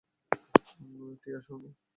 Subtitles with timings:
[1.21, 1.69] টিয়া, শুনো।